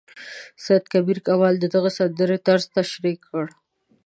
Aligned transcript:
سید 0.63 0.83
کبیر 0.93 1.17
کمال 1.27 1.55
د 1.59 1.65
دغې 1.73 1.91
سندرې 1.97 2.37
طرز 2.47 2.63
تشریح 2.77 3.17
کړ. 3.27 3.45